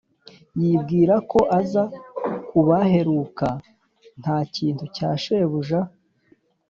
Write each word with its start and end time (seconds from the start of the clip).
yibwira 0.61 1.15
ko 1.31 1.39
aza 1.59 1.83
kubaheruka 2.49 3.47
nta 4.21 4.37
kintu 4.55 4.83
cya 4.95 5.09
shebuja 5.21 5.81